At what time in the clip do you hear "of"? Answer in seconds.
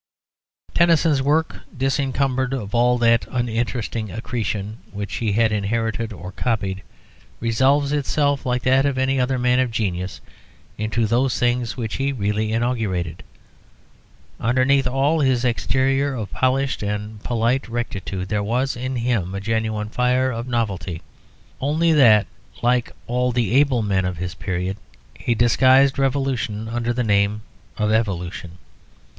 2.53-2.73, 8.87-8.97, 9.59-9.69, 16.15-16.31, 20.31-20.47, 24.05-24.17, 27.77-27.91